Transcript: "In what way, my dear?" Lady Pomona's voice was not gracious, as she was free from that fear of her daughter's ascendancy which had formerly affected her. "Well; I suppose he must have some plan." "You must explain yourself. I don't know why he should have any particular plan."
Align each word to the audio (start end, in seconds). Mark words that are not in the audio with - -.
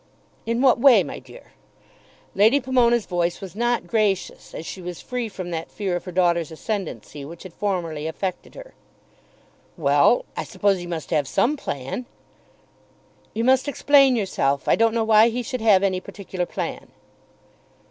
"In 0.47 0.61
what 0.63 0.79
way, 0.79 1.03
my 1.03 1.19
dear?" 1.19 1.51
Lady 2.33 2.59
Pomona's 2.59 3.05
voice 3.05 3.39
was 3.39 3.55
not 3.55 3.85
gracious, 3.85 4.55
as 4.55 4.65
she 4.65 4.81
was 4.81 4.99
free 4.99 5.29
from 5.29 5.51
that 5.51 5.69
fear 5.69 5.95
of 5.95 6.05
her 6.05 6.11
daughter's 6.11 6.49
ascendancy 6.49 7.23
which 7.23 7.43
had 7.43 7.53
formerly 7.53 8.07
affected 8.07 8.55
her. 8.55 8.73
"Well; 9.77 10.25
I 10.35 10.43
suppose 10.43 10.79
he 10.79 10.87
must 10.87 11.11
have 11.11 11.27
some 11.27 11.55
plan." 11.55 12.07
"You 13.35 13.43
must 13.43 13.67
explain 13.67 14.15
yourself. 14.15 14.67
I 14.67 14.75
don't 14.75 14.95
know 14.95 15.03
why 15.03 15.29
he 15.29 15.43
should 15.43 15.61
have 15.61 15.83
any 15.83 16.01
particular 16.01 16.47
plan." 16.47 16.87